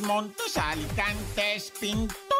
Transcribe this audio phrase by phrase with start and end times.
[0.00, 2.31] Montes, Montes, Alicantes, Pintos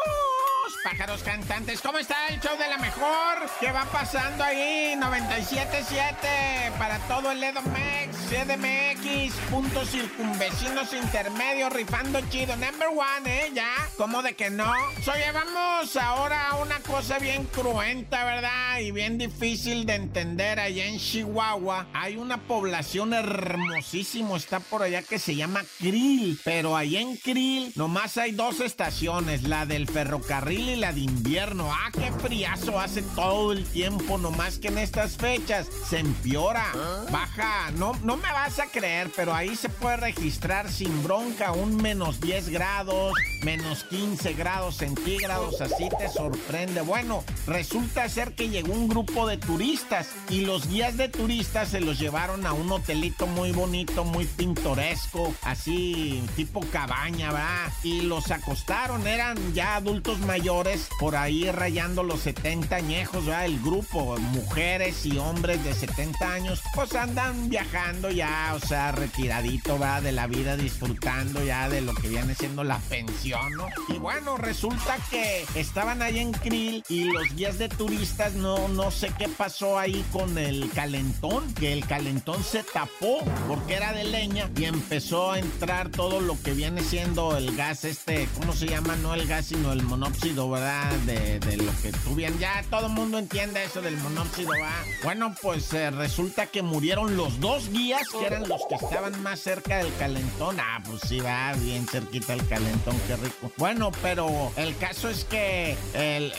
[0.83, 1.81] pájaros cantantes.
[1.81, 3.49] ¿Cómo está el show de la mejor?
[3.59, 4.95] ¿Qué va pasando ahí?
[4.97, 12.55] 97.7 para todo el EDOMEX, CDMX, puntos circunvecinos intermedios, rifando chido.
[12.57, 13.51] Number one, ¿eh?
[13.53, 14.69] Ya, ¿cómo de que no?
[14.71, 18.79] Oye, vamos ahora a una cosa bien cruenta, ¿verdad?
[18.79, 20.59] Y bien difícil de entender.
[20.59, 26.39] Allá en Chihuahua hay una población hermosísimo, está por allá que se llama Krill.
[26.43, 31.69] Pero allá en Krill nomás hay dos estaciones, la del ferrocarril la de invierno.
[31.71, 36.65] Ah, qué friazo hace todo el tiempo, nomás que en estas fechas se empeora.
[37.11, 41.77] Baja, no, no me vas a creer, pero ahí se puede registrar sin bronca un
[41.77, 43.13] menos 10 grados,
[43.43, 46.81] menos 15 grados centígrados, así te sorprende.
[46.81, 51.81] Bueno, resulta ser que llegó un grupo de turistas y los guías de turistas se
[51.81, 57.71] los llevaron a un hotelito muy bonito, muy pintoresco, así tipo cabaña, ¿verdad?
[57.83, 60.62] Y los acostaron, eran ya adultos mayores
[60.99, 63.45] por ahí rayando los 70 añejos, ¿verdad?
[63.45, 69.77] El grupo, mujeres y hombres de 70 años, pues andan viajando ya, o sea, retiradito,
[69.77, 73.67] va De la vida, disfrutando ya de lo que viene siendo la pensión, ¿no?
[73.89, 78.91] Y bueno, resulta que estaban ahí en Krill y los guías de turistas no, no
[78.91, 84.05] sé qué pasó ahí con el calentón, que el calentón se tapó porque era de
[84.05, 88.67] leña y empezó a entrar todo lo que viene siendo el gas este, ¿cómo se
[88.67, 88.95] llama?
[88.97, 90.91] No el gas, sino el monóxido ¿verdad?
[91.05, 92.37] De, lo que tú bien.
[92.39, 94.83] Ya todo el mundo entiende eso del monóxido, ¿va?
[95.03, 99.39] Bueno, pues eh, resulta que murieron los dos guías, que eran los que estaban más
[99.39, 100.57] cerca del calentón.
[100.59, 103.51] Ah, pues sí, va bien cerquita el calentón, qué rico.
[103.57, 106.31] Bueno, pero el caso es que eh,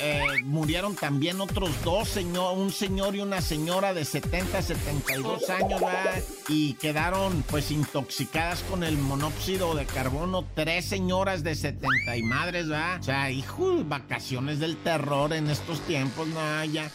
[0.44, 6.04] murieron también otros dos, señor, un señor y una señora de 70, 72 años, ¿va?
[6.48, 10.44] Y quedaron pues intoxicadas con el monóxido de carbono.
[10.54, 12.98] Tres señoras de 70 y madres, ¿va?
[13.00, 16.90] O sea, hijo, vacaciones del terror en estos tiempos, no, ya.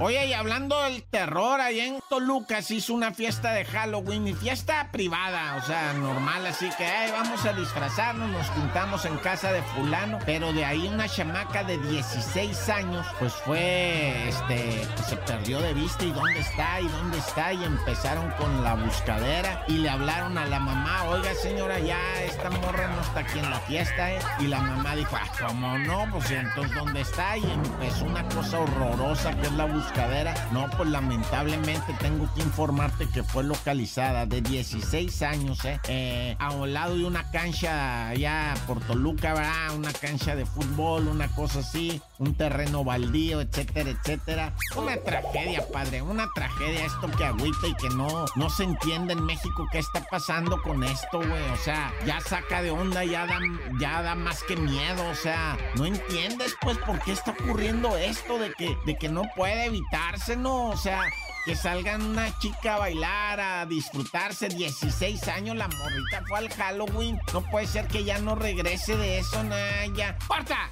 [0.00, 4.32] Oye, y hablando del terror, allá en Toluca se hizo una fiesta de Halloween y
[4.32, 9.50] fiesta privada, o sea, normal, así que ay, vamos a disfrazarnos, nos juntamos en casa
[9.50, 15.60] de fulano, pero de ahí una chamaca de 16 años, pues fue, este, se perdió
[15.60, 19.90] de vista y dónde está y dónde está y empezaron con la buscadera y le
[19.90, 24.12] hablaron a la mamá, oiga señora, ya esta morra no está aquí en la fiesta,
[24.12, 24.20] ¿eh?
[24.38, 26.06] Y la mamá dijo, ah, ¿cómo no?
[26.12, 27.36] Pues entonces, ¿dónde está?
[27.36, 33.08] Y empezó una cosa horrorosa que es la buscadera no, pues lamentablemente tengo que informarte
[33.08, 35.80] que fue localizada de 16 años, ¿eh?
[35.88, 36.36] ¿eh?
[36.38, 39.74] a un lado de una cancha allá por Toluca, ¿verdad?
[39.74, 44.52] Una cancha de fútbol, una cosa así, un terreno baldío, etcétera, etcétera.
[44.76, 49.24] Una tragedia, padre, una tragedia esto que agüita y que no, no se entiende en
[49.24, 51.50] México qué está pasando con esto, güey.
[51.52, 53.38] O sea, ya saca de onda, ya da,
[53.80, 58.38] ya da más que miedo, o sea, no entiendes pues por qué está ocurriendo esto
[58.38, 60.70] de que, de que no puede evitarse, ¿no?
[60.70, 61.02] O sea,
[61.44, 64.48] que salgan una chica a bailar, a disfrutarse.
[64.48, 67.18] 16 años, la morrita fue al Halloween.
[67.32, 70.16] No puede ser que ya no regrese de eso, Naya.
[70.26, 70.70] ¡Corta!